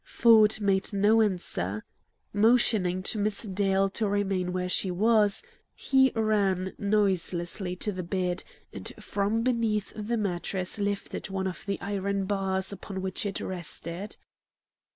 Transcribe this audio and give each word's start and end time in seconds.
Ford 0.03 0.59
made 0.59 0.93
no 0.93 1.21
answer. 1.21 1.83
Motioning 2.33 3.03
to 3.03 3.19
Miss 3.19 3.43
Dale 3.43 3.87
to 3.91 4.09
remain 4.09 4.51
where 4.51 4.67
she 4.67 4.89
was, 4.89 5.43
he 5.75 6.11
ran 6.15 6.73
noiselessly 6.79 7.75
to 7.75 7.91
the 7.91 8.01
bed, 8.01 8.43
and 8.73 8.91
from 8.99 9.43
beneath 9.43 9.93
the 9.95 10.17
mattress 10.17 10.79
lifted 10.79 11.29
one 11.29 11.45
of 11.45 11.67
the 11.67 11.79
iron 11.81 12.25
bars 12.25 12.71
upon 12.73 13.03
which 13.03 13.27
it 13.27 13.39
rested. 13.41 14.17